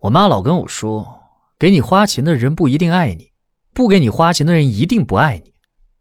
[0.00, 1.22] 我妈老跟我说，
[1.58, 3.32] 给你花钱的人不一定爱你，
[3.74, 5.52] 不给你花钱的人一定不爱你，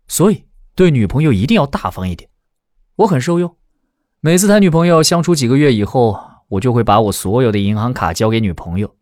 [0.08, 2.30] 所以对女朋友一定要大方一点。
[2.98, 3.56] 我很受用，
[4.20, 8.96] 每次谈女朋友相处几个月以后，我就会把我所有的银行卡交给女朋友。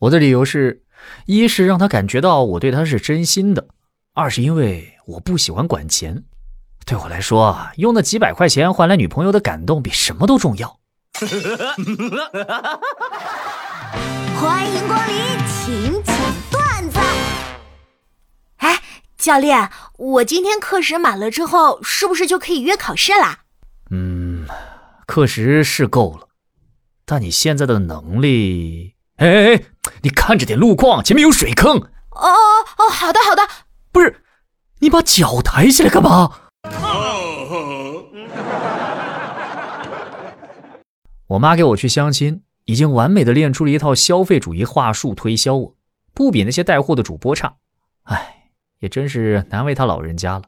[0.00, 0.82] 我的理由是，
[1.26, 3.68] 一是让她感觉到我对她是真心的，
[4.14, 6.24] 二是因为我不喜欢管钱。
[6.84, 10.77] 对我来说啊，用那几百块钱换来女朋友的感动比什么都重要。
[14.40, 15.16] 欢迎光临，
[15.48, 16.14] 请讲
[16.48, 17.00] 段子。
[18.58, 18.80] 哎，
[19.16, 23.38] 教练，我今天课时满了之后，是不是就可以约考试啦？
[23.90, 24.46] 嗯，
[25.06, 26.28] 课时是够了，
[27.04, 28.94] 但你现在的能力……
[29.16, 29.62] 哎哎哎，
[30.02, 31.78] 你看着点路况，前面有水坑。
[31.78, 33.42] 哦哦哦，好的好的。
[33.90, 34.22] 不是，
[34.78, 36.30] 你把脚抬起来干嘛？
[41.28, 42.42] 我妈给我去相亲。
[42.64, 45.76] 已经完美的练出了一套消费主义话术推销我，
[46.12, 47.56] 不比那些带货的主播差。
[48.02, 50.42] 唉，也真是难为他老人家了。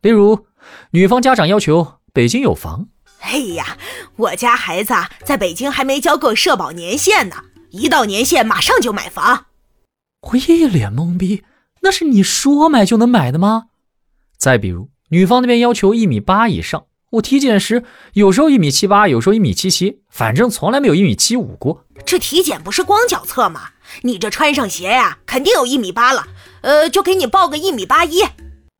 [0.00, 0.46] 例如，
[0.92, 2.88] 女方家长要求北京有房。
[3.20, 3.76] 哎呀，
[4.16, 4.94] 我家孩子
[5.26, 7.36] 在北京还没交够社保年限呢，
[7.68, 9.44] 一到年限马上就买房。
[10.22, 11.44] 我一脸懵逼，
[11.82, 13.66] 那是你说买就能买的吗？
[14.38, 16.86] 再比如，女方那边要求一米八以上。
[17.12, 21.84] 我体检时有时候一米七八，有时候一米七七，反正从来没有一米七五过。
[22.06, 23.70] 这体检不是光脚测吗？
[24.02, 26.26] 你这穿上鞋呀，肯定有一米八了。
[26.62, 28.22] 呃，就给你报个一米八一。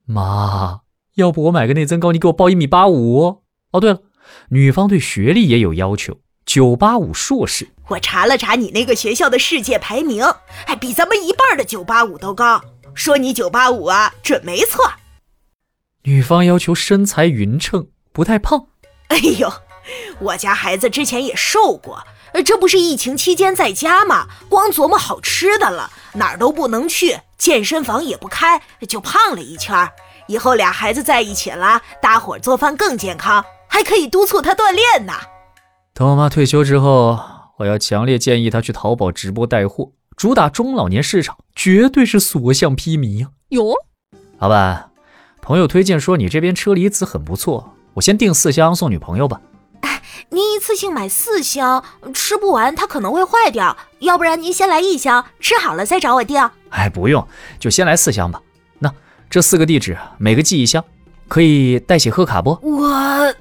[0.06, 0.80] 妈，
[1.16, 3.42] 要不我买个内增高，你给我报一米八五。
[3.72, 4.00] 哦，对了，
[4.48, 7.68] 女方对学历也有要求，九八五硕士。
[7.88, 10.24] 我查了查你那个学校的世界排名，
[10.66, 12.62] 还比咱们一半的九八五都高。
[12.94, 14.90] 说你九八五啊，准没错。
[16.04, 17.88] 女方要求身材匀称。
[18.12, 18.66] 不太胖，
[19.08, 19.52] 哎呦，
[20.20, 22.04] 我家孩子之前也瘦过，
[22.44, 24.26] 这不是疫情期间在家吗？
[24.48, 29.90] 光琢磨好吃的了，哪儿都不能去，健身房也不开，就胖了一圈。
[30.28, 35.14] 以后俩孩子在一起了，搭伙做饭更健康，还可以督促他锻炼呢。
[35.94, 37.18] 等我妈退休之后，
[37.58, 43.30] 我要强烈建议她去淘宝直播带货，主打中老年市场，绝对是所向披靡呀！
[43.48, 43.74] 哟，
[44.38, 44.90] 老板，
[45.42, 47.71] 朋友推荐说你这边车厘子很不错。
[47.94, 49.40] 我先订四箱送女朋友吧。
[49.82, 53.76] 哎，您一次性买四箱，吃不完它可能会坏掉。
[53.98, 56.50] 要不然您先来一箱，吃好了再找我订。
[56.70, 57.26] 哎，不用，
[57.58, 58.40] 就先来四箱吧。
[58.78, 58.90] 那
[59.28, 60.82] 这四个地址每个寄一箱，
[61.28, 62.58] 可以代写贺卡不？
[62.62, 63.34] 我，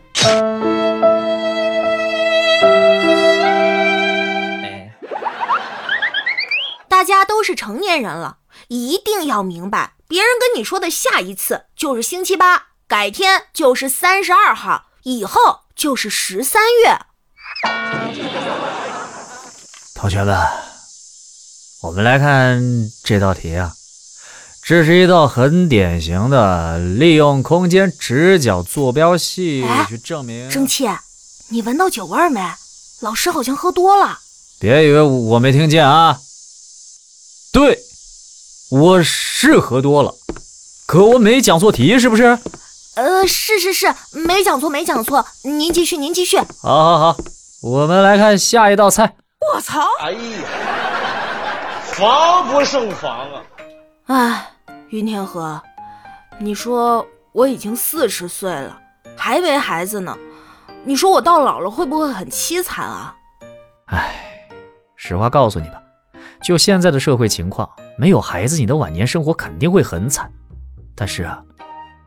[6.89, 12.70] 大家都是成年人了，一定要明白，别人跟你说的下一次就是星期八。
[12.91, 16.99] 改天就是三十二号，以后就是十三月。
[19.95, 20.35] 同学们，
[21.83, 22.61] 我们来看
[23.01, 23.71] 这道题啊，
[24.61, 30.49] 这是一道很典型的利用空间直角坐标系去证明。
[30.49, 30.85] 蒸汽，
[31.47, 32.41] 你闻到酒味没？
[32.99, 34.19] 老师好像喝多了。
[34.59, 36.19] 别以为我没听见啊！
[37.53, 37.79] 对，
[38.69, 40.13] 我是喝多了，
[40.85, 42.37] 可我没讲错题，是不是？
[42.95, 45.25] 呃，是是是，没讲错，没讲错。
[45.43, 46.37] 您继续，您继续。
[46.37, 47.17] 好，好，好，
[47.63, 49.15] 我们来看下一道菜。
[49.53, 49.81] 我操！
[50.01, 50.19] 哎呀，
[51.83, 53.41] 防不胜防啊！
[54.07, 54.51] 哎，
[54.89, 55.61] 云天河，
[56.37, 58.77] 你说我已经四十岁了，
[59.15, 60.15] 还没孩子呢，
[60.83, 63.15] 你说我到老了会不会很凄惨啊？
[63.87, 64.47] 哎，
[64.97, 65.81] 实话告诉你吧，
[66.43, 70.29] 就现在的社会情况，没有孩子，你的晚年生活肯定会很惨。
[70.93, 71.41] 但是啊。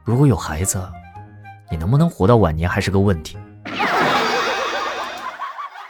[0.04, 0.86] 如果有孩子，
[1.70, 3.38] 你能不能活到晚年还是个问题。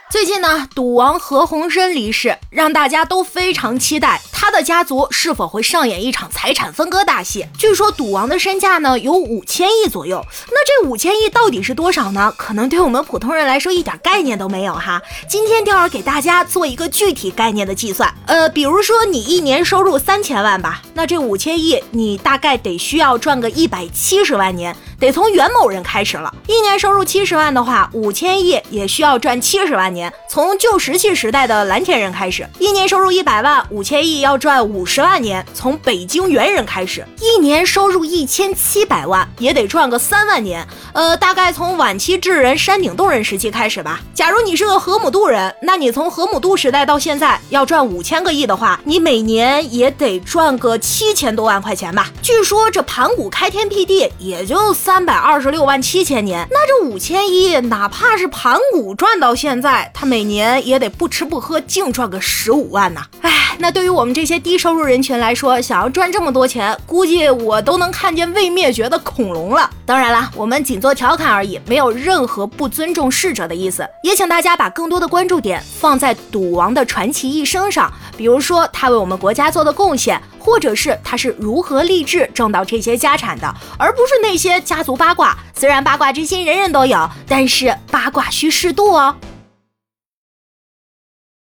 [0.09, 7.47] 最近呢，赌王何鸿燊离世，让大家都非常期待他的家族是否会上演一场财产分割大戏。
[7.57, 12.31] 据说赌王的身价呢有五千亿左右，那这五千亿到底是多少呢？
[12.37, 15.01] 可能对我们普通人来说一点概念都没有哈。
[15.27, 24.75] 今天钓儿给大家做一个具体概念的计算，呃，比如说你一年收入三千万吧，那这五千亿你大概得需要赚个一百七十万年。
[24.99, 30.13] 得从袁某人开始了，一年收入七十万的话，五千亿也需要赚七十万年。
[30.29, 40.67] 从旧石器时代的蓝田人开始，一年收入一百万，五千亿要要赚五十万年，从北京猿人开始，一年收入一千七百万，也得赚个三万年。
[40.93, 44.01] 呃，大概从晚期智人、山顶洞人时期开始吧。
[44.13, 52.11] 假如你是个河姆渡人，那你从河姆渡时代到现在要赚五千个亿的话，你每年也得赚个七千多万块钱吧。
[52.21, 63.01] 据说这盘古开天辟地也就三百二十六万七千年，那这五千亿，哪怕是盘古赚到现在，他每年也得不吃不喝净赚个十五万呐。
[63.21, 69.69] 唉，那对于我们这些低收入人群来说，想要赚这么多钱，估计我都能看见未灭绝的恐龙了。
[69.85, 73.87] 当然了，我们仅做调侃而已，没有任何不尊重逝者的意思。
[74.03, 85.35] 也请大家把更多的关注点放在赌王的传奇一生上，比如说他为我们国家做的贡献，或者是他是如何励志挣到这些家产的，而不是那些家族八卦。
[85.55, 89.15] 虽然八卦之心人人都有，但是八卦需适度哦。